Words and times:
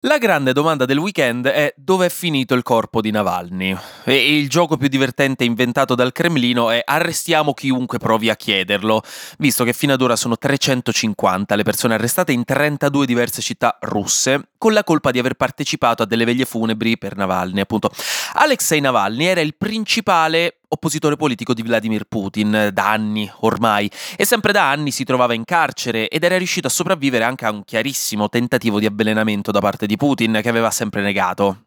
La 0.00 0.18
grande 0.18 0.52
domanda 0.52 0.84
del 0.84 0.98
weekend 0.98 1.46
è 1.46 1.72
dove 1.74 2.06
è 2.06 2.08
finito 2.10 2.52
il 2.52 2.62
corpo 2.62 3.00
di 3.00 3.10
Navalny? 3.10 3.74
E 4.04 4.38
il 4.38 4.50
gioco 4.50 4.76
più 4.76 4.88
divertente 4.88 5.42
inventato 5.42 5.94
dal 5.94 6.12
Cremlino 6.12 6.68
è 6.68 6.82
arrestiamo 6.84 7.54
chiunque 7.54 7.96
provi 7.96 8.28
a 8.28 8.36
chiederlo, 8.36 9.02
visto 9.38 9.64
che 9.64 9.72
fino 9.72 9.94
ad 9.94 10.02
ora 10.02 10.14
sono 10.14 10.36
350 10.36 11.56
le 11.56 11.62
persone 11.62 11.94
arrestate 11.94 12.32
in 12.32 12.44
32 12.44 13.06
diverse 13.06 13.40
città 13.40 13.78
russe, 13.80 14.50
con 14.58 14.74
la 14.74 14.84
colpa 14.84 15.10
di 15.10 15.18
aver 15.18 15.32
partecipato 15.32 16.02
a 16.02 16.06
delle 16.06 16.26
veglie 16.26 16.44
funebri 16.44 16.98
per 16.98 17.16
Navalny, 17.16 17.60
appunto. 17.60 17.90
Alexei 18.34 18.82
Navalny 18.82 19.24
era 19.24 19.40
il 19.40 19.56
principale 19.56 20.58
oppositore 20.68 21.16
politico 21.16 21.54
di 21.54 21.62
Vladimir 21.62 22.04
Putin 22.04 22.70
da 22.72 22.90
anni 22.90 23.30
ormai. 23.40 23.90
E 24.16 24.24
sempre 24.24 24.52
da 24.52 24.70
anni 24.70 24.90
si 24.90 25.04
trovava 25.04 25.34
in 25.34 25.44
carcere 25.44 26.08
ed 26.08 26.24
era 26.24 26.38
riuscito 26.38 26.66
a 26.66 26.70
sopravvivere 26.70 27.24
anche 27.24 27.44
a 27.44 27.50
un 27.50 27.64
chiarissimo 27.64 28.28
tentativo 28.28 28.78
di 28.78 28.86
avvelenamento 28.86 29.50
da 29.50 29.60
parte 29.60 29.86
di 29.86 29.96
Putin 29.96 30.40
che 30.42 30.48
aveva 30.48 30.70
sempre 30.70 31.02
negato 31.02 31.60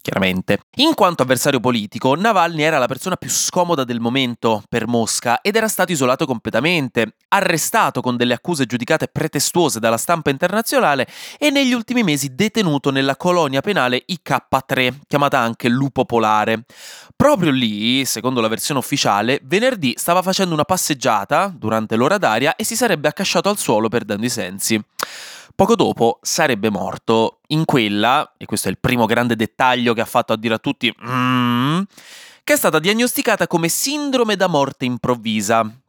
chiaramente. 0.00 0.60
In 0.76 0.94
quanto 0.94 1.22
avversario 1.22 1.60
politico, 1.60 2.14
Navalny 2.14 2.62
era 2.62 2.78
la 2.78 2.86
persona 2.86 3.16
più 3.16 3.28
scomoda 3.28 3.84
del 3.84 4.00
momento 4.00 4.62
per 4.68 4.86
Mosca 4.86 5.40
ed 5.40 5.56
era 5.56 5.68
stato 5.68 5.92
isolato 5.92 6.26
completamente, 6.26 7.14
arrestato 7.28 8.00
con 8.00 8.16
delle 8.16 8.34
accuse 8.34 8.66
giudicate 8.66 9.08
pretestuose 9.08 9.78
dalla 9.78 9.96
stampa 9.96 10.30
internazionale 10.30 11.06
e 11.38 11.50
negli 11.50 11.72
ultimi 11.72 12.02
mesi 12.02 12.34
detenuto 12.34 12.90
nella 12.90 13.16
colonia 13.16 13.60
penale 13.60 14.04
IK3, 14.08 14.94
chiamata 15.06 15.38
anche 15.38 15.68
Lupo 15.68 16.04
Polare. 16.04 16.64
Proprio 17.14 17.50
lì, 17.50 18.04
secondo 18.06 18.40
la 18.40 18.48
versione 18.48 18.80
ufficiale, 18.80 19.40
venerdì 19.44 19.94
stava 19.96 20.22
facendo 20.22 20.54
una 20.54 20.64
passeggiata 20.64 21.52
durante 21.54 21.96
l'ora 21.96 22.16
d'aria 22.16 22.56
e 22.56 22.64
si 22.64 22.76
sarebbe 22.76 23.08
accasciato 23.08 23.48
al 23.48 23.58
suolo 23.58 23.88
perdendo 23.88 24.24
i 24.24 24.30
sensi. 24.30 24.82
Poco 25.54 25.74
dopo 25.74 26.18
sarebbe 26.22 26.70
morto. 26.70 27.40
In 27.48 27.64
quella, 27.64 28.34
e 28.36 28.44
questo 28.46 28.68
è 28.68 28.70
il 28.70 28.78
primo 28.78 29.06
grande 29.06 29.36
dettaglio 29.36 29.92
che 29.92 30.00
ha 30.00 30.06
fatto 30.06 30.32
a 30.32 30.36
dire 30.36 30.54
a 30.54 30.58
tutti, 30.58 30.94
mm, 31.04 31.80
che 32.44 32.52
è 32.52 32.56
stata 32.56 32.78
diagnosticata 32.78 33.46
come 33.46 33.68
sindrome 33.68 34.36
da 34.36 34.46
morte 34.46 34.84
improvvisa, 34.84 35.79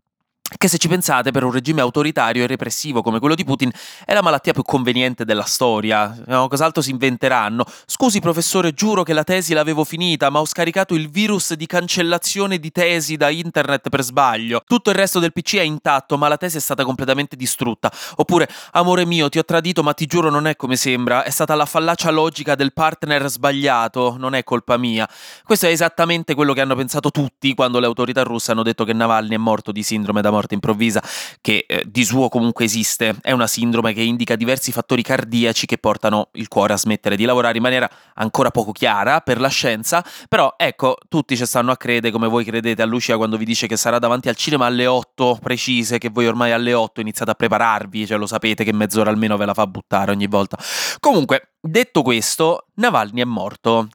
che 0.58 0.68
se 0.68 0.78
ci 0.78 0.88
pensate 0.88 1.32
per 1.32 1.44
un 1.44 1.52
regime 1.52 1.82
autoritario 1.82 2.44
e 2.44 2.48
repressivo 2.48 3.02
come 3.02 3.20
quello 3.20 3.36
di 3.36 3.44
Putin 3.44 3.72
è 4.06 4.14
la 4.14 4.22
malattia 4.22 4.54
più 4.54 4.64
conveniente 4.64 5.26
della 5.26 5.44
storia. 5.44 6.16
No, 6.26 6.48
cos'altro 6.48 6.82
si 6.82 6.92
inventeranno? 6.92 7.66
Scusi 7.86 8.20
professore, 8.20 8.74
giuro 8.74 9.04
che 9.04 9.14
la 9.14 9.24
tesi 9.24 9.54
l'avevo 9.54 9.84
finita, 9.84 10.30
ma 10.30 10.40
ho 10.40 10.46
scaricato 10.46 10.94
il 10.94 11.10
virus 11.10 11.54
di 11.54 11.66
cancellazione 11.66 12.60
di 12.60 12.72
tesi 12.72 13.16
da 13.16 13.30
internet 13.30 13.90
per 13.90 14.04
sbaglio. 14.04 14.62
Tutto 14.66 14.90
il 14.90 14.96
resto 14.96 15.20
del 15.20 15.32
PC 15.32 15.56
è 15.56 15.62
intatto, 15.62 16.18
ma 16.18 16.28
la 16.28 16.38
tesi 16.38 16.58
è 16.58 16.62
stata 16.62 16.84
completamente 16.84 17.36
distrutta. 17.36 17.92
Oppure, 18.18 18.50
amore 18.74 19.06
mio, 19.06 19.30
ti 19.30 19.40
ho 19.40 19.46
tradito, 19.46 19.84
ma 19.84 19.94
ti 19.94 20.06
giuro 20.06 20.30
non 20.30 20.48
è 20.48 20.56
come 20.56 20.76
sembra, 20.76 21.24
è 21.24 21.30
stata 21.30 21.56
la 21.56 21.66
fallacia 21.66 22.12
logica 22.12 22.56
del 22.56 22.74
partner 22.74 23.28
sbagliato, 23.30 24.16
non 24.18 24.36
è 24.36 24.44
colpa 24.44 24.78
mia. 24.78 25.08
Questo 25.44 25.68
è 25.68 25.70
esattamente 25.70 26.36
quello 26.36 26.54
che 26.54 26.62
hanno 26.62 26.76
pensato 26.76 27.10
tutti 27.10 27.54
quando 27.54 27.80
le 27.80 27.86
autorità 27.86 28.24
russe 28.24 28.52
hanno 28.52 28.64
detto 28.64 28.84
che 28.84 28.94
Navalny 28.94 29.36
è 29.36 29.38
morto 29.38 29.72
di 29.72 29.82
sindrome 29.82 30.22
da 30.22 30.30
morte 30.30 30.41
morte 30.42 30.56
improvvisa, 30.56 31.02
che 31.40 31.66
eh, 31.68 31.84
di 31.86 32.04
suo 32.04 32.28
comunque 32.30 32.66
esiste, 32.66 33.16
è 33.22 33.32
una 33.32 33.48
sindrome 33.48 33.94
che 33.94 34.02
indica 34.02 34.36
diversi 34.36 34.72
fattori 34.72 35.04
cardiaci 35.04 35.66
che 35.66 35.78
portano 35.78 36.30
il 36.34 36.48
cuore 36.48 36.74
a 36.74 36.78
smettere 36.78 37.16
di 37.16 37.26
lavorare 37.26 37.58
in 37.58 37.64
maniera 37.64 37.90
ancora 38.16 38.50
poco 38.50 38.72
chiara 38.72 39.22
per 39.22 39.40
la 39.40 39.48
scienza, 39.48 40.04
però 40.28 40.56
ecco, 40.58 40.98
tutti 41.08 41.38
ci 41.38 41.46
stanno 41.46 41.72
a 41.72 41.78
credere 41.78 42.12
come 42.12 42.28
voi 42.28 42.44
credete 42.44 42.82
a 42.82 42.86
Lucia 42.86 43.18
quando 43.18 43.38
vi 43.38 43.46
dice 43.46 43.68
che 43.68 43.78
sarà 43.78 44.00
davanti 44.00 44.30
al 44.30 44.36
cinema 44.36 44.66
alle 44.66 44.88
8 44.88 45.38
precise, 45.42 45.98
che 45.98 46.10
voi 46.10 46.28
ormai 46.28 46.52
alle 46.52 46.74
8 46.74 47.02
iniziate 47.02 47.32
a 47.32 47.36
prepararvi, 47.36 48.08
cioè 48.08 48.18
lo 48.18 48.28
sapete 48.28 48.64
che 48.64 48.74
mezz'ora 48.74 49.10
almeno 49.10 49.38
ve 49.38 49.46
la 49.46 49.54
fa 49.54 49.68
buttare 49.68 50.12
ogni 50.12 50.28
volta. 50.28 50.58
Comunque, 51.00 51.52
detto 51.62 52.02
questo, 52.02 52.68
Navalny 52.76 53.22
è 53.22 53.26
morto. 53.26 53.88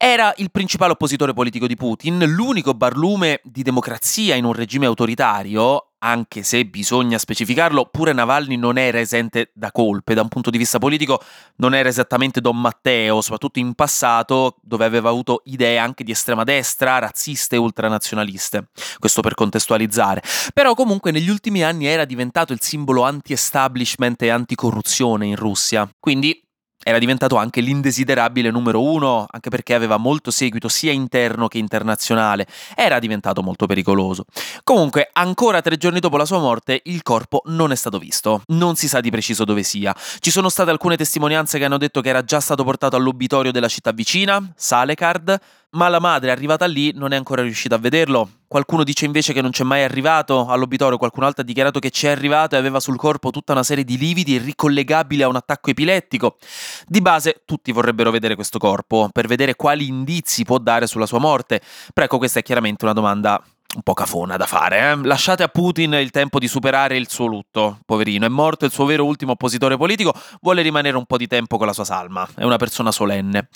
Era 0.00 0.32
il 0.36 0.52
principale 0.52 0.92
oppositore 0.92 1.32
politico 1.32 1.66
di 1.66 1.74
Putin, 1.74 2.24
l'unico 2.24 2.72
barlume 2.72 3.40
di 3.42 3.64
democrazia 3.64 4.36
in 4.36 4.44
un 4.44 4.52
regime 4.52 4.86
autoritario, 4.86 5.87
anche 5.98 6.42
se 6.42 6.64
bisogna 6.64 7.18
specificarlo, 7.18 7.86
pure 7.86 8.12
Navalny 8.12 8.56
non 8.56 8.78
era 8.78 9.00
esente 9.00 9.50
da 9.54 9.72
colpe, 9.72 10.14
da 10.14 10.22
un 10.22 10.28
punto 10.28 10.50
di 10.50 10.58
vista 10.58 10.78
politico 10.78 11.20
non 11.56 11.74
era 11.74 11.88
esattamente 11.88 12.40
Don 12.40 12.60
Matteo, 12.60 13.20
soprattutto 13.20 13.58
in 13.58 13.74
passato 13.74 14.56
dove 14.62 14.84
aveva 14.84 15.08
avuto 15.08 15.42
idee 15.44 15.78
anche 15.78 16.04
di 16.04 16.12
estrema 16.12 16.44
destra, 16.44 16.98
razziste 16.98 17.56
e 17.56 17.58
ultranazionaliste, 17.58 18.68
questo 18.98 19.20
per 19.22 19.34
contestualizzare, 19.34 20.22
però 20.52 20.74
comunque 20.74 21.10
negli 21.10 21.28
ultimi 21.28 21.62
anni 21.62 21.86
era 21.86 22.04
diventato 22.04 22.52
il 22.52 22.60
simbolo 22.60 23.02
anti-establishment 23.02 24.22
e 24.22 24.28
anticorruzione 24.28 25.26
in 25.26 25.36
Russia, 25.36 25.88
quindi 25.98 26.42
era 26.88 26.98
diventato 26.98 27.36
anche 27.36 27.60
l'indesiderabile 27.60 28.50
numero 28.50 28.82
uno, 28.82 29.26
anche 29.28 29.50
perché 29.50 29.74
aveva 29.74 29.98
molto 29.98 30.30
seguito 30.30 30.68
sia 30.68 30.90
interno 30.90 31.46
che 31.46 31.58
internazionale. 31.58 32.46
Era 32.74 32.98
diventato 32.98 33.42
molto 33.42 33.66
pericoloso. 33.66 34.24
Comunque, 34.64 35.10
ancora 35.12 35.60
tre 35.60 35.76
giorni 35.76 36.00
dopo 36.00 36.16
la 36.16 36.24
sua 36.24 36.38
morte, 36.38 36.80
il 36.84 37.02
corpo 37.02 37.42
non 37.46 37.72
è 37.72 37.74
stato 37.74 37.98
visto. 37.98 38.40
Non 38.46 38.74
si 38.76 38.88
sa 38.88 39.00
di 39.00 39.10
preciso 39.10 39.44
dove 39.44 39.64
sia. 39.64 39.94
Ci 40.18 40.30
sono 40.30 40.48
state 40.48 40.70
alcune 40.70 40.96
testimonianze 40.96 41.58
che 41.58 41.66
hanno 41.66 41.76
detto 41.76 42.00
che 42.00 42.08
era 42.08 42.24
già 42.24 42.40
stato 42.40 42.64
portato 42.64 42.96
all'obitorio 42.96 43.52
della 43.52 43.68
città 43.68 43.92
vicina, 43.92 44.42
Salekard, 44.56 45.38
ma 45.70 45.88
la 45.88 46.00
madre 46.00 46.30
arrivata 46.30 46.66
lì 46.66 46.92
non 46.94 47.12
è 47.12 47.16
ancora 47.16 47.42
riuscita 47.42 47.74
a 47.74 47.78
vederlo. 47.78 48.30
Qualcuno 48.48 48.84
dice 48.84 49.04
invece 49.04 49.34
che 49.34 49.42
non 49.42 49.50
c'è 49.50 49.64
mai 49.64 49.82
arrivato 49.82 50.46
all'obitorio, 50.46 50.96
qualcun 50.96 51.24
altro 51.24 51.42
ha 51.42 51.44
dichiarato 51.44 51.78
che 51.80 51.90
c'è 51.90 52.08
arrivato 52.08 52.54
e 52.54 52.58
aveva 52.58 52.80
sul 52.80 52.96
corpo 52.96 53.30
tutta 53.30 53.52
una 53.52 53.62
serie 53.62 53.84
di 53.84 53.98
lividi 53.98 54.38
ricollegabili 54.38 55.22
a 55.22 55.28
un 55.28 55.36
attacco 55.36 55.70
epilettico. 55.70 56.38
Di 56.86 57.02
base 57.02 57.42
tutti 57.44 57.72
vorrebbero 57.72 58.10
vedere 58.10 58.34
questo 58.34 58.58
corpo 58.58 59.10
per 59.12 59.26
vedere 59.26 59.54
quali 59.54 59.86
indizi 59.86 60.44
può 60.44 60.58
dare 60.58 60.86
sulla 60.86 61.06
sua 61.06 61.18
morte, 61.18 61.60
però 61.92 62.06
ecco 62.06 62.18
questa 62.18 62.38
è 62.38 62.42
chiaramente 62.42 62.84
una 62.84 62.94
domanda 62.94 63.42
un 63.74 63.82
po' 63.82 63.92
cafona 63.92 64.36
da 64.36 64.46
fare. 64.46 64.92
Eh? 64.92 65.06
Lasciate 65.06 65.42
a 65.42 65.48
Putin 65.48 65.92
il 65.94 66.10
tempo 66.10 66.38
di 66.38 66.48
superare 66.48 66.96
il 66.96 67.08
suo 67.08 67.26
lutto. 67.26 67.78
Poverino, 67.84 68.24
è 68.24 68.28
morto 68.28 68.64
il 68.64 68.72
suo 68.72 68.86
vero 68.86 69.04
ultimo 69.04 69.32
oppositore 69.32 69.76
politico, 69.76 70.14
vuole 70.40 70.62
rimanere 70.62 70.96
un 70.96 71.04
po' 71.04 71.18
di 71.18 71.26
tempo 71.26 71.58
con 71.58 71.66
la 71.66 71.74
sua 71.74 71.84
salma. 71.84 72.26
È 72.34 72.44
una 72.44 72.56
persona 72.56 72.90
solenne. 72.90 73.48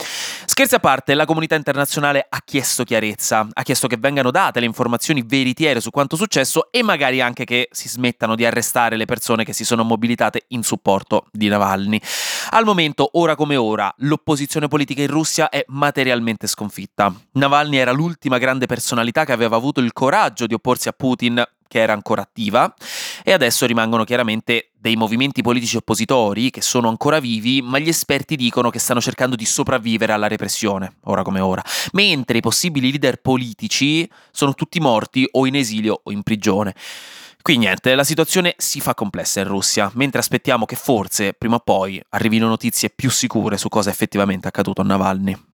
Scherzi 0.44 0.74
a 0.74 0.80
parte, 0.80 1.14
la 1.14 1.24
comunità 1.24 1.54
internazionale 1.54 2.26
ha 2.28 2.42
chiesto 2.44 2.84
chiarezza, 2.84 3.48
ha 3.50 3.62
chiesto 3.62 3.86
che 3.86 3.96
vengano 3.96 4.30
date 4.30 4.60
le 4.60 4.66
informazioni 4.66 5.22
veritiere 5.26 5.80
su 5.80 5.90
quanto 5.90 6.16
successo 6.16 6.70
e 6.70 6.82
magari 6.82 7.22
anche 7.22 7.44
che 7.44 7.68
si 7.70 7.88
smettano 7.88 8.34
di 8.34 8.44
arrestare 8.44 8.96
le 8.96 9.06
persone 9.06 9.44
che 9.44 9.54
si 9.54 9.64
sono 9.64 9.82
mobilitate 9.82 10.44
in 10.48 10.62
supporto 10.62 11.26
di 11.32 11.48
Navalny. 11.48 11.98
Al 12.50 12.64
momento, 12.64 13.08
ora 13.14 13.34
come 13.34 13.56
ora, 13.56 13.92
l'opposizione 13.98 14.68
politica 14.68 15.00
in 15.00 15.08
Russia 15.08 15.48
è 15.48 15.64
materialmente 15.68 16.46
sconfitta. 16.46 17.12
Navalny 17.32 17.78
era 17.78 17.92
l'ultima 17.92 18.36
grande 18.36 18.66
personalità 18.66 19.24
che 19.24 19.32
aveva 19.32 19.56
avuto 19.56 19.80
il 19.80 19.92
coraggio 19.92 20.10
di 20.46 20.54
opporsi 20.54 20.88
a 20.88 20.92
Putin 20.92 21.42
che 21.72 21.80
era 21.80 21.94
ancora 21.94 22.20
attiva 22.20 22.72
e 23.24 23.32
adesso 23.32 23.64
rimangono 23.64 24.04
chiaramente 24.04 24.72
dei 24.78 24.94
movimenti 24.94 25.40
politici 25.40 25.78
oppositori 25.78 26.50
che 26.50 26.60
sono 26.60 26.90
ancora 26.90 27.18
vivi, 27.18 27.62
ma 27.62 27.78
gli 27.78 27.88
esperti 27.88 28.36
dicono 28.36 28.68
che 28.68 28.78
stanno 28.78 29.00
cercando 29.00 29.36
di 29.36 29.46
sopravvivere 29.46 30.12
alla 30.12 30.28
repressione, 30.28 30.96
ora 31.04 31.22
come 31.22 31.40
ora, 31.40 31.64
mentre 31.92 32.36
i 32.36 32.42
possibili 32.42 32.90
leader 32.90 33.22
politici 33.22 34.06
sono 34.30 34.52
tutti 34.52 34.80
morti 34.80 35.26
o 35.30 35.46
in 35.46 35.54
esilio 35.54 35.98
o 36.02 36.12
in 36.12 36.22
prigione. 36.22 36.74
Qui 37.40 37.56
niente, 37.56 37.94
la 37.94 38.04
situazione 38.04 38.54
si 38.58 38.80
fa 38.80 38.94
complessa 38.94 39.40
in 39.40 39.48
Russia, 39.48 39.90
mentre 39.94 40.20
aspettiamo 40.20 40.66
che 40.66 40.76
forse 40.76 41.32
prima 41.32 41.56
o 41.56 41.60
poi 41.60 42.00
arrivino 42.10 42.48
notizie 42.48 42.90
più 42.90 43.10
sicure 43.10 43.56
su 43.56 43.68
cosa 43.68 43.88
effettivamente 43.88 44.44
è 44.44 44.48
accaduto 44.48 44.82
a 44.82 44.84
Navalny. 44.84 45.51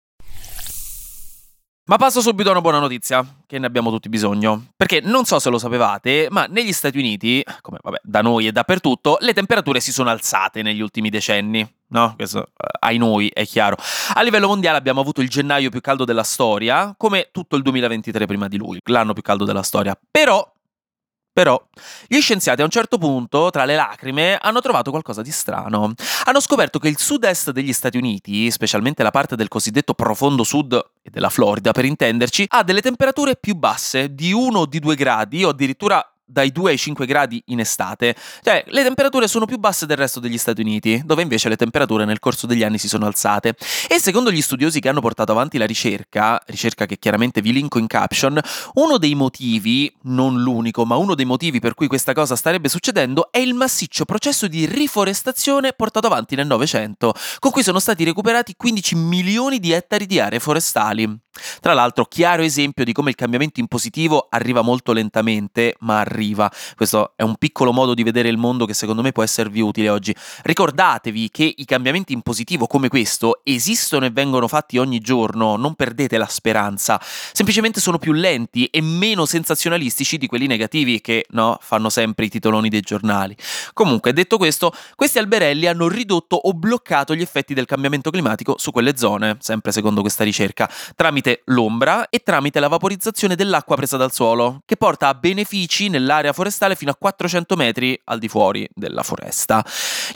Ma 1.85 1.97
passo 1.97 2.21
subito 2.21 2.47
a 2.47 2.51
una 2.53 2.61
buona 2.61 2.79
notizia, 2.79 3.25
che 3.45 3.59
ne 3.59 3.65
abbiamo 3.65 3.89
tutti 3.89 4.07
bisogno. 4.07 4.67
Perché 4.77 5.01
non 5.01 5.25
so 5.25 5.37
se 5.39 5.49
lo 5.49 5.57
sapevate, 5.57 6.27
ma 6.31 6.45
negli 6.45 6.71
Stati 6.71 6.97
Uniti, 6.97 7.43
come 7.59 7.79
vabbè, 7.81 7.99
da 8.03 8.21
noi 8.21 8.47
e 8.47 8.53
dappertutto, 8.53 9.17
le 9.19 9.33
temperature 9.33 9.81
si 9.81 9.91
sono 9.91 10.09
alzate 10.09 10.61
negli 10.61 10.79
ultimi 10.79 11.09
decenni. 11.09 11.69
No? 11.87 12.13
Questo, 12.15 12.43
eh, 12.43 12.67
ai 12.79 12.97
noi, 12.97 13.29
è 13.33 13.45
chiaro. 13.45 13.75
A 14.13 14.21
livello 14.21 14.47
mondiale 14.47 14.77
abbiamo 14.77 15.01
avuto 15.01 15.19
il 15.19 15.27
gennaio 15.27 15.69
più 15.69 15.81
caldo 15.81 16.05
della 16.05 16.23
storia, 16.23 16.93
come 16.95 17.27
tutto 17.33 17.57
il 17.57 17.61
2023 17.61 18.27
prima 18.27 18.47
di 18.47 18.55
lui, 18.55 18.79
l'anno 18.85 19.11
più 19.11 19.21
caldo 19.21 19.43
della 19.43 19.61
storia. 19.61 19.93
Però 20.09 20.53
però 21.33 21.61
gli 22.07 22.19
scienziati 22.21 22.61
a 22.61 22.63
un 22.63 22.69
certo 22.69 22.99
punto, 22.99 23.49
tra 23.49 23.65
le 23.65 23.75
lacrime, 23.75 24.37
hanno 24.39 24.61
trovato 24.61 24.91
qualcosa 24.91 25.23
di 25.23 25.31
strano. 25.31 25.93
Hanno 26.25 26.39
scoperto 26.39 26.77
che 26.77 26.89
il 26.89 26.99
sud-est 26.99 27.49
degli 27.49 27.73
Stati 27.73 27.97
Uniti, 27.97 28.51
specialmente 28.51 29.01
la 29.01 29.09
parte 29.09 29.35
del 29.35 29.47
cosiddetto 29.47 29.95
profondo 29.95 30.43
sud 30.43 30.73
e 31.01 31.09
della 31.09 31.29
Florida 31.29 31.71
per 31.71 31.85
intenderci, 31.85 32.45
ha 32.49 32.63
delle 32.63 32.81
temperature 32.81 33.35
più 33.35 33.55
basse, 33.55 34.13
di 34.13 34.31
1 34.31 34.59
o 34.59 34.65
di 34.67 34.79
2 34.79 34.95
gradi 34.95 35.43
o 35.43 35.49
addirittura 35.49 36.12
dai 36.25 36.51
2 36.51 36.71
ai 36.71 36.77
5 36.77 37.05
gradi 37.05 37.41
in 37.47 37.59
estate. 37.59 38.15
Cioè, 38.41 38.63
le 38.67 38.83
temperature 38.83 39.27
sono 39.27 39.45
più 39.45 39.57
basse 39.57 39.85
del 39.85 39.97
resto 39.97 40.19
degli 40.19 40.37
Stati 40.37 40.61
Uniti, 40.61 41.01
dove 41.05 41.21
invece 41.21 41.49
le 41.49 41.55
temperature 41.55 42.05
nel 42.05 42.19
corso 42.19 42.47
degli 42.47 42.63
anni 42.63 42.77
si 42.77 42.87
sono 42.87 43.05
alzate. 43.05 43.55
E 43.87 43.99
secondo 43.99 44.31
gli 44.31 44.41
studiosi 44.41 44.79
che 44.79 44.89
hanno 44.89 45.01
portato 45.01 45.31
avanti 45.31 45.57
la 45.57 45.65
ricerca, 45.65 46.41
ricerca 46.47 46.85
che 46.85 46.97
chiaramente 46.97 47.41
vi 47.41 47.53
linko 47.53 47.79
in 47.79 47.87
caption, 47.87 48.39
uno 48.73 48.97
dei 48.97 49.15
motivi, 49.15 49.93
non 50.03 50.41
l'unico, 50.41 50.85
ma 50.85 50.95
uno 50.95 51.15
dei 51.15 51.25
motivi 51.25 51.59
per 51.59 51.73
cui 51.73 51.87
questa 51.87 52.13
cosa 52.13 52.35
starebbe 52.35 52.69
succedendo 52.69 53.31
è 53.31 53.39
il 53.39 53.53
massiccio 53.53 54.05
processo 54.05 54.47
di 54.47 54.65
riforestazione 54.65 55.73
portato 55.73 56.07
avanti 56.07 56.35
nel 56.35 56.47
Novecento, 56.47 57.13
con 57.39 57.51
cui 57.51 57.63
sono 57.63 57.79
stati 57.79 58.03
recuperati 58.03 58.55
15 58.55 58.95
milioni 58.95 59.59
di 59.59 59.71
ettari 59.71 60.05
di 60.05 60.19
aree 60.19 60.39
forestali. 60.39 61.22
Tra 61.59 61.73
l'altro, 61.73 62.05
chiaro 62.05 62.43
esempio 62.43 62.83
di 62.83 62.93
come 62.93 63.09
il 63.09 63.15
cambiamento 63.15 63.59
in 63.59 63.67
positivo 63.67 64.27
arriva 64.29 64.61
molto 64.61 64.91
lentamente, 64.93 65.75
ma 65.79 65.99
arriva. 65.99 66.51
Questo 66.75 67.13
è 67.15 67.23
un 67.23 67.35
piccolo 67.35 67.71
modo 67.71 67.93
di 67.93 68.03
vedere 68.03 68.29
il 68.29 68.37
mondo 68.37 68.65
che 68.65 68.73
secondo 68.73 69.01
me 69.01 69.11
può 69.11 69.23
esservi 69.23 69.61
utile 69.61 69.89
oggi. 69.89 70.15
Ricordatevi 70.43 71.29
che 71.29 71.53
i 71.55 71.65
cambiamenti 71.65 72.13
in 72.13 72.21
positivo 72.21 72.67
come 72.67 72.87
questo 72.87 73.41
esistono 73.43 74.05
e 74.05 74.11
vengono 74.11 74.47
fatti 74.47 74.77
ogni 74.77 74.99
giorno, 74.99 75.55
non 75.55 75.75
perdete 75.75 76.17
la 76.17 76.27
speranza. 76.27 76.99
Semplicemente 77.01 77.79
sono 77.79 77.97
più 77.97 78.11
lenti 78.11 78.65
e 78.65 78.81
meno 78.81 79.25
sensazionalistici 79.25 80.17
di 80.17 80.27
quelli 80.27 80.47
negativi 80.47 81.01
che, 81.01 81.25
no, 81.29 81.57
fanno 81.61 81.89
sempre 81.89 82.25
i 82.25 82.29
titoloni 82.29 82.69
dei 82.69 82.81
giornali. 82.81 83.35
Comunque, 83.73 84.13
detto 84.13 84.37
questo, 84.37 84.73
questi 84.95 85.19
alberelli 85.19 85.67
hanno 85.67 85.87
ridotto 85.87 86.35
o 86.35 86.53
bloccato 86.53 87.15
gli 87.15 87.21
effetti 87.21 87.53
del 87.53 87.65
cambiamento 87.65 88.09
climatico 88.09 88.55
su 88.57 88.71
quelle 88.71 88.97
zone, 88.97 89.37
sempre 89.39 89.71
secondo 89.71 90.01
questa 90.01 90.23
ricerca, 90.23 90.69
tramite 90.95 91.22
tramite 91.23 91.41
l'ombra 91.45 92.09
e 92.09 92.19
tramite 92.19 92.59
la 92.59 92.67
vaporizzazione 92.67 93.35
dell'acqua 93.35 93.77
presa 93.77 93.95
dal 93.95 94.11
suolo, 94.11 94.61
che 94.65 94.75
porta 94.75 95.07
a 95.07 95.13
benefici 95.13 95.87
nell'area 95.87 96.33
forestale 96.33 96.75
fino 96.75 96.91
a 96.91 96.95
400 96.95 97.55
metri 97.55 97.99
al 98.05 98.19
di 98.19 98.27
fuori 98.27 98.67
della 98.73 99.01
foresta. 99.01 99.65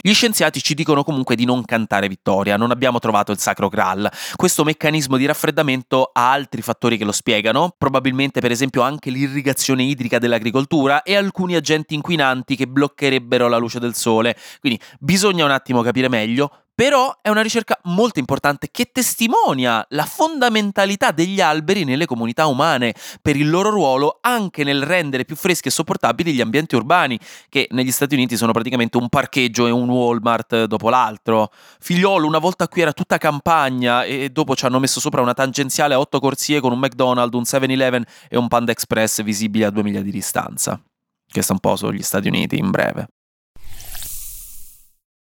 Gli 0.00 0.12
scienziati 0.12 0.62
ci 0.62 0.74
dicono 0.74 1.02
comunque 1.02 1.34
di 1.34 1.46
non 1.46 1.64
cantare 1.64 2.08
vittoria, 2.08 2.56
non 2.56 2.70
abbiamo 2.70 2.98
trovato 2.98 3.32
il 3.32 3.38
sacro 3.38 3.68
Graal. 3.68 4.10
Questo 4.36 4.64
meccanismo 4.64 5.16
di 5.16 5.24
raffreddamento 5.24 6.10
ha 6.12 6.30
altri 6.30 6.60
fattori 6.60 6.98
che 6.98 7.04
lo 7.04 7.12
spiegano, 7.12 7.74
probabilmente 7.76 8.40
per 8.40 8.50
esempio 8.50 8.82
anche 8.82 9.10
l'irrigazione 9.10 9.82
idrica 9.84 10.18
dell'agricoltura 10.18 11.02
e 11.02 11.16
alcuni 11.16 11.56
agenti 11.56 11.94
inquinanti 11.94 12.54
che 12.54 12.66
bloccherebbero 12.68 13.48
la 13.48 13.56
luce 13.56 13.80
del 13.80 13.94
sole. 13.94 14.36
Quindi 14.60 14.78
bisogna 15.00 15.46
un 15.46 15.50
attimo 15.50 15.80
capire 15.82 16.08
meglio, 16.08 16.67
però 16.78 17.18
è 17.20 17.28
una 17.28 17.42
ricerca 17.42 17.76
molto 17.86 18.20
importante 18.20 18.68
che 18.70 18.90
testimonia 18.92 19.84
la 19.88 20.04
fondamentalità 20.04 21.10
degli 21.10 21.40
alberi 21.40 21.82
nelle 21.82 22.06
comunità 22.06 22.46
umane, 22.46 22.94
per 23.20 23.34
il 23.34 23.50
loro 23.50 23.70
ruolo 23.70 24.18
anche 24.20 24.62
nel 24.62 24.84
rendere 24.84 25.24
più 25.24 25.34
freschi 25.34 25.66
e 25.66 25.70
sopportabili 25.72 26.32
gli 26.32 26.40
ambienti 26.40 26.76
urbani, 26.76 27.18
che 27.48 27.66
negli 27.72 27.90
Stati 27.90 28.14
Uniti 28.14 28.36
sono 28.36 28.52
praticamente 28.52 28.96
un 28.96 29.08
parcheggio 29.08 29.66
e 29.66 29.72
un 29.72 29.88
Walmart 29.88 30.66
dopo 30.66 30.88
l'altro. 30.88 31.50
Figliolo, 31.80 32.28
una 32.28 32.38
volta 32.38 32.68
qui 32.68 32.82
era 32.82 32.92
tutta 32.92 33.18
campagna 33.18 34.04
e 34.04 34.30
dopo 34.30 34.54
ci 34.54 34.64
hanno 34.64 34.78
messo 34.78 35.00
sopra 35.00 35.20
una 35.20 35.34
tangenziale 35.34 35.94
a 35.94 35.98
otto 35.98 36.20
corsie 36.20 36.60
con 36.60 36.70
un 36.70 36.78
McDonald's, 36.78 37.34
un 37.34 37.42
7-Eleven 37.42 38.04
e 38.28 38.38
un 38.38 38.46
Panda 38.46 38.70
Express 38.70 39.24
visibili 39.24 39.64
a 39.64 39.70
due 39.70 39.82
miglia 39.82 40.00
di 40.00 40.12
distanza. 40.12 40.80
Questo 41.28 41.50
è 41.50 41.54
un 41.54 41.60
po' 41.60 41.74
sugli 41.74 42.02
Stati 42.02 42.28
Uniti 42.28 42.56
in 42.56 42.70
breve. 42.70 43.08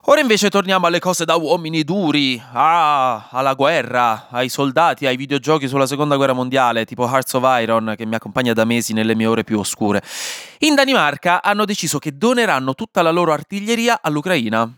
Ora 0.08 0.20
invece 0.20 0.50
torniamo 0.50 0.86
alle 0.86 1.00
cose 1.00 1.24
da 1.24 1.38
uomini 1.38 1.86
duri, 1.86 2.42
ah, 2.52 3.30
alla 3.32 3.54
guerra, 3.54 4.28
ai 4.32 4.50
soldati, 4.50 5.06
ai 5.06 5.16
videogiochi 5.16 5.70
sulla 5.70 5.86
seconda 5.86 6.18
guerra 6.18 6.34
mondiale, 6.34 6.84
tipo 6.84 7.06
Hearts 7.06 7.32
of 7.36 7.46
Iron, 7.62 7.94
che 7.96 8.06
mi 8.06 8.16
accompagna 8.16 8.52
da 8.52 8.66
mesi 8.66 8.92
nelle 8.92 9.16
mie 9.16 9.28
ore 9.28 9.46
più 9.46 9.58
oscure. 9.58 10.04
In 10.60 10.76
Danimarca 10.76 11.42
hanno 11.42 11.64
deciso 11.64 12.00
che 12.00 12.18
doneranno 12.18 12.76
tutta 12.76 13.02
la 13.02 13.12
loro 13.12 13.32
artiglieria 13.32 14.00
all'Ucraina. 14.02 14.70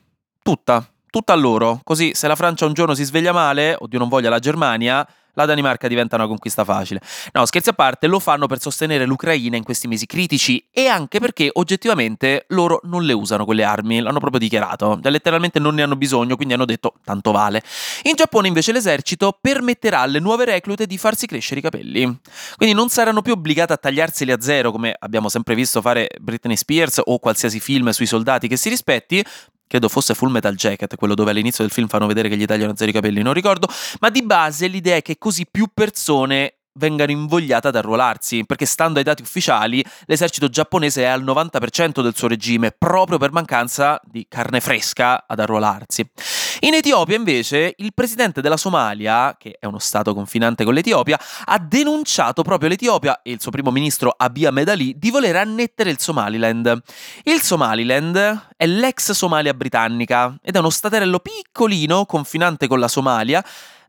Tutta, 0.44 0.88
tutta 1.10 1.34
a 1.34 1.36
loro. 1.36 1.80
Così 1.84 2.14
se 2.14 2.28
la 2.28 2.36
Francia 2.36 2.68
un 2.68 2.74
giorno 2.74 2.94
si 2.94 3.04
sveglia 3.04 3.32
male, 3.32 3.76
o 3.80 3.88
Dio 3.88 3.98
non 3.98 4.10
voglia 4.10 4.30
la 4.30 4.38
Germania, 4.38 5.08
la 5.36 5.46
Danimarca 5.46 5.88
diventa 5.88 6.16
una 6.16 6.28
conquista 6.28 6.64
facile. 6.64 7.00
No, 7.32 7.46
scherzi 7.46 7.70
a 7.70 7.74
parte, 7.74 8.08
lo 8.08 8.20
fanno 8.20 8.48
per 8.48 8.60
sostenere 8.60 9.06
l'Ucraina 9.06 9.56
in 9.56 9.64
questi 9.64 9.88
mesi 9.88 10.06
critici 10.06 10.68
e 10.72 10.88
anche 10.88 11.20
perché 11.20 11.50
oggettivamente 11.54 12.46
loro 12.50 12.80
non 12.84 13.04
le 13.04 13.14
usano 13.14 13.46
quelle 13.46 13.64
armi, 13.64 14.00
l'hanno 14.00 14.20
proprio 14.20 14.40
dichiarato, 14.40 15.00
cioè, 15.02 15.12
letteralmente 15.12 15.60
non 15.60 15.76
ne 15.76 15.84
hanno 15.84 15.96
bisogno, 15.96 16.36
quindi 16.36 16.54
hanno 16.54 16.66
detto 16.66 16.96
tanto 17.04 17.32
vale. 17.32 17.62
In 18.04 18.16
Giappone 18.16 18.48
invece 18.48 18.72
l'esercito 18.72 19.38
permetterà 19.40 20.00
alle 20.00 20.20
nuove 20.20 20.46
reclute 20.46 20.86
di 20.86 20.98
farsi 20.98 21.28
crescere 21.28 21.60
i 21.60 21.64
capelli, 21.64 22.20
quindi 22.58 22.76
non 22.76 22.90
saranno 22.90 23.22
più 23.22 23.34
obbligate 23.34 23.74
a 23.74 23.78
tagliarseli 23.78 24.32
a 24.32 24.42
zero 24.42 24.72
come 24.72 24.96
abbiamo 24.98 25.30
sempre 25.30 25.56
visto 25.56 25.82
fare 25.82 26.10
Britney 26.20 26.56
Spears 26.56 27.02
o 27.04 27.20
qualsiasi 27.20 27.60
film 27.60 27.90
sui 27.90 28.06
soldati 28.06 28.48
che 28.48 28.58
si 28.58 28.70
rispetti, 28.70 29.24
credo 29.68 29.90
fosse 29.90 30.14
Full 30.14 30.30
Metal 30.30 30.56
Jacket, 30.56 30.96
quello 30.96 31.16
dove 31.16 31.32
all'inizio 31.32 31.64
del 31.64 31.74
film 31.74 31.88
fanno 31.88 32.08
vedere 32.08 32.30
che 32.30 32.38
gli 32.38 32.46
tagliano 32.46 32.76
zero 32.76 32.90
i 32.90 32.94
capelli, 32.94 33.22
non 33.22 33.34
ricordo, 33.34 33.68
ma 34.00 34.10
di 34.10 34.24
base 34.24 34.68
l'idea 34.68 34.98
è 34.98 35.02
che 35.02 35.18
così 35.18 35.46
più 35.50 35.68
persone 35.74 36.56
vengano 36.76 37.12
invogliate 37.12 37.68
ad 37.68 37.76
arruolarsi, 37.76 38.46
perché 38.46 38.66
stando 38.66 39.00
ai 39.00 39.06
dati 39.06 39.22
ufficiali 39.22 39.84
l'esercito 40.06 40.50
giapponese 40.50 41.04
è 41.04 41.06
al 41.06 41.24
90% 41.24 42.02
del 42.02 42.16
suo 42.16 42.28
regime, 42.28 42.72
proprio 42.72 43.18
per 43.18 43.32
mancanza 43.32 44.00
di 44.04 44.26
carne 44.30 44.60
fresca 44.60 45.26
ad 45.28 45.40
arruolarsi. 45.40 46.10
In 46.62 46.74
Etiopia, 46.74 47.16
invece, 47.16 47.74
il 47.78 47.94
presidente 47.94 48.42
della 48.42 48.58
Somalia, 48.58 49.36
che 49.38 49.58
è 49.60 49.66
uno 49.66 49.80
stato 49.80 50.14
confinante 50.14 50.64
con 50.64 50.74
l'Etiopia, 50.74 51.20
ha 51.46 51.60
denunciato 51.60 52.42
proprio 52.44 52.70
l'Etiopia 52.70 53.22
e 53.22 53.32
il 53.32 53.42
suo 53.42 53.52
primo 53.52 53.72
ministro 53.72 54.14
Abiy 54.16 54.46
Ahmed 54.46 54.70
Ali 54.70 54.98
di 54.98 55.12
voler 55.12 55.36
annettere 55.36 55.90
il 55.90 56.00
Somaliland. 56.00 56.82
Il 57.24 57.42
Somaliland 57.42 58.48
è 58.56 58.66
l'ex 58.66 59.12
Somalia 59.12 59.54
britannica 59.54 60.38
ed 60.42 60.56
è 60.56 60.60
uno 60.60 60.70
staterello 60.70 61.20
piccolino 61.20 62.06
confinante 62.06 62.68
con 62.68 62.80
la 62.80 62.88
Somalia 62.88 63.44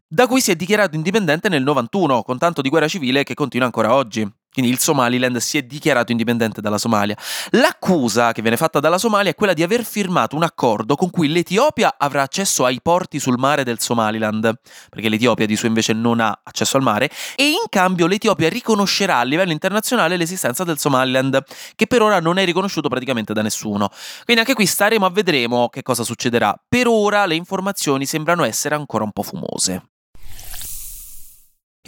da 0.09 0.27
cui 0.27 0.41
si 0.41 0.51
è 0.51 0.57
dichiarato 0.57 0.95
indipendente 0.95 1.49
nel 1.49 1.63
91, 1.63 2.23
con 2.23 2.39
tanto 2.39 2.63
di 2.63 2.69
guerra 2.69 2.89
civile 2.89 3.25
che 3.25 3.35
continua 3.35 3.67
ancora 3.67 3.95
oggi. 3.95 4.29
Quindi 4.57 4.73
il 4.73 4.81
Somaliland 4.81 5.37
si 5.37 5.59
è 5.59 5.63
dichiarato 5.65 6.13
indipendente 6.13 6.63
dalla 6.63 6.79
Somalia. 6.79 7.15
L'accusa 7.51 8.33
che 8.33 8.41
viene 8.41 8.57
fatta 8.57 8.81
dalla 8.81 8.97
Somalia 8.97 9.31
è 9.31 9.35
quella 9.35 9.53
di 9.53 9.63
aver 9.63 9.85
firmato 9.85 10.35
un 10.35 10.45
accordo 10.45 10.95
con 10.95 11.11
cui 11.11 11.29
l'Etiopia 11.29 11.97
avrà 11.99 12.23
accesso 12.23 12.65
ai 12.65 12.81
porti 12.81 13.19
sul 13.19 13.37
mare 13.37 13.65
del 13.65 13.81
Somaliland, 13.81 14.59
perché 14.89 15.11
l'Etiopia 15.11 15.45
di 15.45 15.57
suo 15.57 15.69
invece 15.69 15.93
non 15.93 16.21
ha 16.21 16.41
accesso 16.43 16.79
al 16.79 16.83
mare, 16.83 17.11
e 17.35 17.49
in 17.49 17.69
cambio 17.69 18.07
l'Etiopia 18.07 18.49
riconoscerà 18.49 19.19
a 19.19 19.25
livello 19.25 19.53
internazionale 19.53 20.17
l'esistenza 20.17 20.65
del 20.65 20.79
Somaliland, 20.79 21.39
che 21.75 21.87
per 21.87 22.01
ora 22.01 22.19
non 22.21 22.39
è 22.39 22.47
riconosciuto 22.47 22.89
praticamente 22.89 23.35
da 23.35 23.43
nessuno. 23.43 23.91
Quindi 24.25 24.41
anche 24.41 24.55
qui 24.55 24.65
staremo 24.65 25.05
a 25.05 25.11
vedremo 25.11 25.69
che 25.69 25.83
cosa 25.83 26.03
succederà. 26.03 26.59
Per 26.67 26.87
ora 26.87 27.27
le 27.27 27.35
informazioni 27.35 28.07
sembrano 28.07 28.43
essere 28.43 28.75
ancora 28.75 29.05
un 29.05 29.13
po' 29.13 29.23
fumose. 29.23 29.96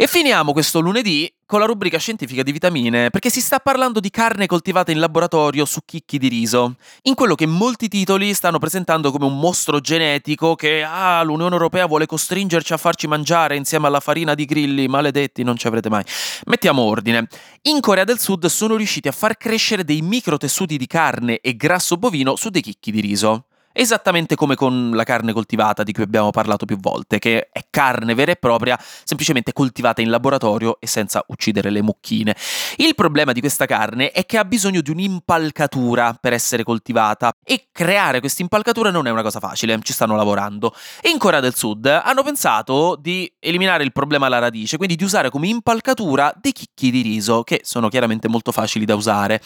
E 0.01 0.07
finiamo 0.07 0.53
questo 0.53 0.79
lunedì 0.79 1.29
con 1.45 1.59
la 1.59 1.67
rubrica 1.67 1.99
scientifica 1.99 2.45
di 2.45 2.53
vitamine, 2.53 3.11
perché 3.11 3.31
si 3.31 3.41
sta 3.41 3.59
parlando 3.59 3.99
di 3.99 4.11
carne 4.11 4.47
coltivata 4.47 4.93
in 4.93 5.01
laboratorio 5.01 5.65
su 5.65 5.81
chicchi 5.85 6.19
di 6.19 6.29
riso, 6.29 6.77
in 7.03 7.15
quello 7.17 7.35
che 7.35 7.47
molti 7.47 7.89
titoli 7.89 8.33
stanno 8.33 8.61
presentando 8.61 9.11
come 9.11 9.25
un 9.25 9.37
mostro 9.41 9.81
genetico 9.81 10.55
che 10.55 10.85
ah, 10.85 11.21
l'Unione 11.25 11.53
Europea 11.53 11.87
vuole 11.87 12.07
costringerci 12.07 12.73
a 12.75 12.77
farci 12.77 13.09
mangiare 13.09 13.57
insieme 13.57 13.89
alla 13.89 13.99
farina 13.99 14.35
di 14.35 14.45
grilli, 14.45 14.87
maledetti, 14.87 15.43
non 15.43 15.57
ci 15.57 15.67
avrete 15.67 15.89
mai. 15.89 16.05
Mettiamo 16.45 16.83
ordine. 16.83 17.27
In 17.63 17.81
Corea 17.81 18.05
del 18.05 18.21
Sud 18.21 18.47
sono 18.47 18.77
riusciti 18.77 19.09
a 19.09 19.13
far 19.13 19.37
crescere 19.37 19.83
dei 19.83 20.01
microtessuti 20.01 20.77
di 20.77 20.87
carne 20.87 21.41
e 21.41 21.57
grasso 21.57 21.97
bovino 21.97 22.37
su 22.37 22.51
dei 22.51 22.63
chicchi 22.63 22.93
di 22.93 23.01
riso. 23.01 23.48
Esattamente 23.81 24.35
come 24.35 24.57
con 24.57 24.91
la 24.93 25.05
carne 25.05 25.33
coltivata 25.33 25.85
di 25.85 25.93
cui 25.93 26.03
abbiamo 26.03 26.31
parlato 26.31 26.65
più 26.65 26.77
volte, 26.81 27.21
che 27.21 27.49
è 27.53 27.67
carne 27.71 28.13
vera 28.15 28.33
e 28.33 28.35
propria, 28.35 28.77
semplicemente 29.05 29.53
coltivata 29.53 30.03
in 30.03 30.11
laboratorio 30.11 30.79
e 30.81 30.89
senza 30.89 31.23
uccidere 31.29 31.71
le 31.71 31.81
mucchine. 31.81 32.35
Il 32.79 32.97
problema 32.97 33.31
di 33.31 33.39
questa 33.39 33.67
carne 33.67 34.11
è 34.11 34.27
che 34.27 34.37
ha 34.37 34.45
bisogno 34.45 34.81
di 34.81 34.91
un'impalcatura 34.91 36.19
per 36.21 36.33
essere 36.33 36.65
coltivata 36.65 37.31
e 37.45 37.69
creare 37.71 38.19
questa 38.19 38.43
impalcatura 38.43 38.91
non 38.91 39.07
è 39.07 39.11
una 39.13 39.23
cosa 39.23 39.39
facile, 39.39 39.79
ci 39.83 39.93
stanno 39.93 40.17
lavorando. 40.17 40.75
In 41.13 41.17
Corea 41.19 41.39
del 41.39 41.55
Sud 41.55 41.87
hanno 41.87 42.25
pensato 42.25 42.99
di 43.01 43.33
eliminare 43.39 43.85
il 43.85 43.93
problema 43.93 44.27
alla 44.27 44.41
radice, 44.41 44.77
quindi 44.77 44.97
di 44.97 45.05
usare 45.05 45.31
come 45.31 45.47
impalcatura 45.47 46.35
dei 46.35 46.51
chicchi 46.51 46.91
di 46.91 47.03
riso, 47.03 47.45
che 47.45 47.61
sono 47.63 47.89
chiaramente 47.89 48.27
molto 48.27 48.51
facili 48.51 48.85
da 48.85 48.97
usare. 48.97 49.41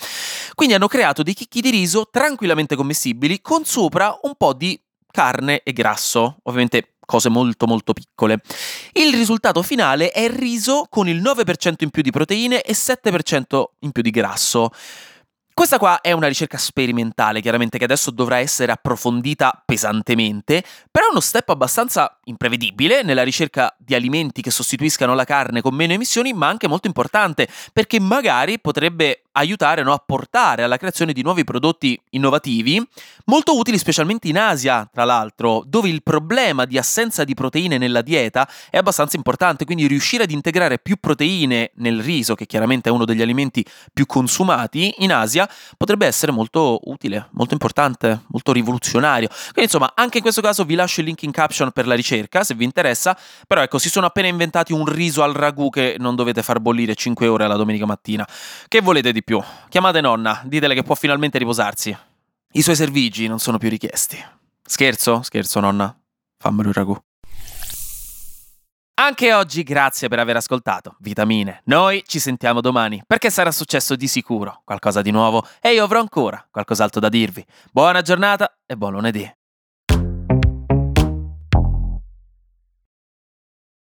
Quindi 0.55 0.75
hanno 0.75 0.89
creato 0.89 1.23
dei 1.23 1.35
chicchi 1.35 1.61
di 1.61 1.69
riso 1.69 2.09
tranquillamente 2.11 2.77
commestibili 2.77 3.43
con 3.43 3.67
sopra 3.67 4.21
un 4.23 4.35
po' 4.37 4.53
di 4.53 4.81
carne 5.11 5.63
e 5.63 5.73
grasso, 5.73 6.39
ovviamente 6.45 6.95
cose 7.05 7.29
molto 7.29 7.67
molto 7.67 7.93
piccole. 7.93 8.41
Il 8.93 9.13
risultato 9.15 9.63
finale 9.63 10.11
è 10.11 10.29
riso 10.31 10.87
con 10.89 11.09
il 11.09 11.21
9% 11.21 11.75
in 11.79 11.91
più 11.91 12.03
di 12.03 12.11
proteine 12.11 12.63
e 12.63 12.73
7% 12.73 13.65
in 13.81 13.93
più 13.93 14.03
di 14.03 14.11
grasso. 14.11 14.71
Questa 15.55 15.77
qua 15.77 16.01
è 16.01 16.13
una 16.13 16.29
ricerca 16.29 16.57
sperimentale, 16.57 17.43
chiaramente 17.43 17.77
che 17.77 17.85
adesso 17.85 18.11
dovrà 18.11 18.39
essere 18.39 18.73
approfondita 18.73 19.63
pesantemente, 19.67 20.65
però 20.91 21.09
è 21.09 21.11
uno 21.11 21.21
step 21.21 21.51
abbastanza 21.51 22.19
imprevedibile 22.25 23.03
nella 23.03 23.23
ricerca 23.23 23.75
di 23.79 23.95
alimenti 23.95 24.41
che 24.41 24.51
sostituiscano 24.51 25.15
la 25.15 25.25
carne 25.25 25.61
con 25.61 25.75
meno 25.75 25.93
emissioni, 25.93 26.33
ma 26.33 26.49
anche 26.49 26.69
molto 26.69 26.87
importante, 26.87 27.49
perché 27.75 28.01
magari 28.01 28.61
potrebbe 28.61 29.25
aiutare 29.33 29.83
no, 29.83 29.93
a 29.93 30.03
portare 30.05 30.63
alla 30.63 30.77
creazione 30.77 31.13
di 31.13 31.23
nuovi 31.23 31.45
prodotti 31.45 32.01
innovativi, 32.11 32.87
molto 33.27 33.57
utili 33.57 33.79
specialmente 33.79 34.29
in 34.29 34.39
Asia, 34.39 34.89
tra 34.93 35.05
l'altro, 35.05 35.63
dove 35.67 35.89
il 35.89 36.03
problema 36.03 36.65
di 36.65 36.79
assenza 36.79 37.25
di 37.25 37.35
proteine 37.35 37.79
nella 37.79 38.03
dieta 38.03 38.49
è 38.71 38.77
abbastanza 38.77 39.17
importante, 39.17 39.65
quindi 39.65 39.87
riuscire 39.87 40.25
ad 40.25 40.31
integrare 40.31 40.79
più 40.79 40.97
proteine 40.97 41.71
nel 41.77 42.03
riso, 42.03 42.35
che 42.35 42.47
chiaramente 42.47 42.89
è 42.89 42.93
uno 42.93 43.05
degli 43.05 43.23
alimenti 43.23 43.65
più 43.93 44.07
consumati 44.07 44.95
in 44.99 45.13
Asia, 45.13 45.49
potrebbe 45.77 46.07
essere 46.07 46.33
molto 46.33 46.81
utile, 46.85 47.29
molto 47.33 47.55
importante, 47.55 48.23
molto 48.29 48.53
rivoluzionario. 48.53 49.29
Quindi 49.29 49.63
insomma, 49.63 49.93
anche 49.95 50.19
in 50.19 50.23
questo 50.23 50.41
caso 50.41 50.65
vi 50.65 50.75
lascio 50.75 51.01
il 51.01 51.07
link 51.07 51.23
in 51.23 51.31
caption 51.31 51.71
per 51.71 51.87
la 51.87 51.95
ricerca, 51.95 52.45
se 52.45 52.55
vi 52.55 52.65
interessa, 52.65 53.17
però 53.47 53.63
ecco, 53.63 53.79
si 53.79 53.89
sono 53.89 54.07
appena 54.07 54.29
inventati 54.29 54.73
un 54.73 54.85
riso 54.85 55.23
al 55.23 55.33
ragù 55.33 55.71
che 55.71 55.97
non 55.99 56.15
dovete 56.15 56.43
far 56.43 56.61
bollire 56.61 56.95
5 56.95 57.27
ore 57.27 57.45
alla 57.45 57.57
domenica 57.57 57.87
mattina. 57.87 58.27
Che 58.69 58.81
volete 58.81 59.13
di 59.23 59.25
più? 59.25 59.41
Chiamate 59.69 60.01
nonna, 60.01 60.43
ditele 60.45 60.75
che 60.75 60.83
può 60.83 60.95
finalmente 60.95 61.39
riposarsi. 61.39 61.97
I 62.55 62.63
suoi 62.63 62.77
servigi 62.77 63.29
non 63.29 63.39
sono 63.39 63.57
più 63.57 63.69
richiesti. 63.69 64.23
Scherzo? 64.63 65.23
Scherzo, 65.23 65.61
nonna. 65.61 65.97
Fammelo 66.37 66.69
il 66.69 66.75
ragù. 66.75 66.97
Anche 68.95 69.33
oggi 69.33 69.63
grazie 69.63 70.09
per 70.09 70.19
aver 70.19 70.37
ascoltato 70.37 70.97
Vitamine. 71.01 71.63
Noi 71.65 72.03
ci 72.07 72.19
sentiamo 72.19 72.61
domani 72.61 73.03
perché 73.07 73.31
sarà 73.31 73.51
successo 73.51 73.97
di 73.97 74.07
sicuro 74.07 74.61
qualcosa 74.65 75.03
di 75.03 75.11
nuovo 75.11 75.45
e 75.61 75.73
io 75.73 75.83
avrò 75.83 75.99
ancora 75.99 76.47
qualcos'altro 76.51 77.01
da 77.01 77.09
dirvi. 77.09 77.45
Buona 77.73 78.03
giornata 78.03 78.55
e 78.67 78.77
buon 78.77 78.93
lunedì. 78.93 79.29